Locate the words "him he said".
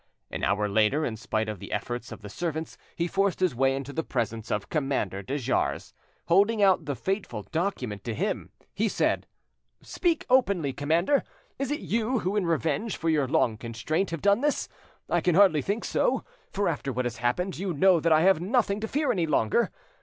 8.15-9.27